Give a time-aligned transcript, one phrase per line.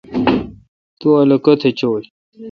[0.99, 1.93] تو الو کیتھ چوں۔